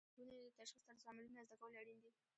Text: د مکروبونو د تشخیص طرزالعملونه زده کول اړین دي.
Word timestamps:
د 0.03 0.03
مکروبونو 0.05 0.39
د 0.45 0.49
تشخیص 0.59 0.85
طرزالعملونه 0.89 1.41
زده 1.47 1.55
کول 1.61 1.73
اړین 1.81 1.97
دي. 2.03 2.11